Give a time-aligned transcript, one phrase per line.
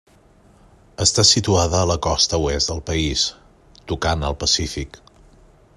[1.05, 3.25] Està situada a la costa oest del país,
[3.93, 5.01] tocant al Pacífic.